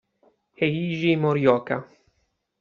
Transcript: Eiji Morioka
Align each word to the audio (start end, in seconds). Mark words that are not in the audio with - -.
Eiji 0.67 1.13
Morioka 1.21 1.75